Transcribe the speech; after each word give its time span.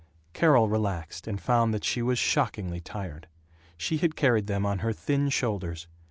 Carol 0.33 0.67
relaxed, 0.67 1.27
and 1.27 1.39
found 1.39 1.75
that 1.75 1.83
she 1.83 2.01
was 2.01 2.17
shockingly 2.17 2.79
tired. 2.79 3.27
She 3.77 3.97
had 3.97 4.15
carried 4.15 4.47
them 4.47 4.65
on 4.65 4.79
her 4.79 4.93
thin 4.93 5.29
shoulders. 5.29 5.85